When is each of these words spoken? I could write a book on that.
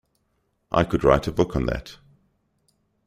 I 0.71 0.83
could 0.83 1.03
write 1.03 1.27
a 1.27 1.31
book 1.31 1.55
on 1.55 1.67
that. 1.67 1.97